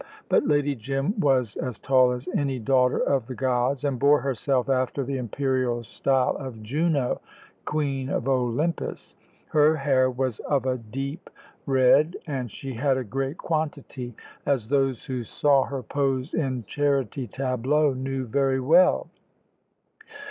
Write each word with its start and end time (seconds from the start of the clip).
But 0.29 0.47
Lady 0.47 0.73
Jim 0.73 1.13
was 1.19 1.55
as 1.57 1.77
tall 1.77 2.11
as 2.11 2.27
any 2.35 2.57
daughter 2.57 2.97
of 2.97 3.27
the 3.27 3.35
gods, 3.35 3.83
and 3.83 3.99
bore 3.99 4.19
herself 4.21 4.67
after 4.67 5.03
the 5.03 5.17
imperial 5.19 5.83
style 5.83 6.35
of 6.37 6.63
Juno, 6.63 7.21
Queen 7.65 8.09
of 8.09 8.27
Olympus. 8.27 9.13
Her 9.49 9.75
hair 9.75 10.09
was 10.09 10.39
of 10.39 10.65
a 10.65 10.77
deep 10.79 11.29
red, 11.67 12.17
and 12.25 12.49
she 12.49 12.73
had 12.73 12.97
a 12.97 13.03
great 13.03 13.37
quantity, 13.37 14.15
as 14.43 14.67
those 14.69 15.05
who 15.05 15.23
saw 15.23 15.65
her 15.65 15.83
pose 15.83 16.33
in 16.33 16.63
charity 16.65 17.27
tableaux 17.27 17.93
knew 17.93 18.25
very 18.25 18.59
well. 18.59 19.07